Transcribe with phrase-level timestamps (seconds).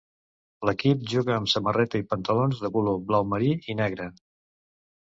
[0.69, 4.13] L'equip juga amb samarreta i pantalons de color blau marí i negre.